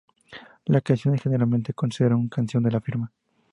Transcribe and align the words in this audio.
La 0.65 0.81
canción 0.81 1.13
es 1.13 1.21
generalmente 1.21 1.75
considerado 1.75 2.19
su 2.23 2.27
canción 2.29 2.63
de 2.63 2.71
la 2.71 2.81
firma. 2.81 3.11